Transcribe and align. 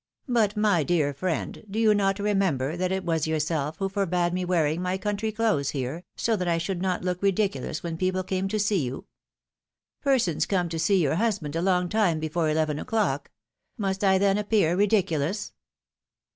But, 0.27 0.57
my 0.57 0.81
dear 0.83 1.13
friend, 1.13 1.63
do 1.69 1.77
you 1.77 1.93
not 1.93 2.17
remember 2.17 2.75
that 2.75 2.91
it 2.91 3.05
was 3.05 3.27
yourself 3.27 3.77
who 3.77 3.87
forbade 3.87 4.33
me 4.33 4.43
wearing 4.43 4.81
ray 4.81 4.97
country 4.97 5.31
clothes 5.31 5.69
here, 5.69 6.03
so 6.15 6.35
that 6.37 6.47
I 6.47 6.57
should 6.57 6.81
not 6.81 7.03
look 7.03 7.21
ridiculous 7.21 7.83
when 7.83 7.97
people 7.97 8.23
came 8.23 8.47
to 8.47 8.57
see 8.59 8.81
you? 8.81 9.05
Persons 10.01 10.47
come 10.47 10.69
to 10.69 10.79
see 10.79 10.99
your 10.99 11.17
husband 11.17 11.55
a 11.55 11.61
long 11.61 11.87
time 11.87 12.19
before 12.19 12.49
eleven 12.49 12.79
o'clock; 12.79 13.29
must 13.77 14.03
I 14.03 14.17
then 14.17 14.39
appear 14.39 14.75
ridiculous?" 14.75 15.53